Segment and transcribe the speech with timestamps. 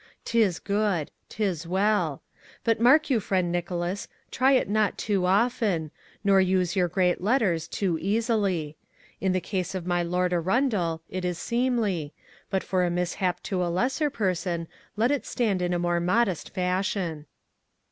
[0.25, 1.11] 'Tis good.
[1.29, 2.23] 'Tis well.
[2.63, 5.91] But mark you, friend Nicholas, try it not too often,
[6.23, 8.77] nor use your great letters too easily.
[9.19, 12.13] In the case of my Lord Arundel, it is seemly,
[12.49, 16.49] but for a mishap to a lesser person, let it stand in a more modest
[16.49, 17.27] fashion."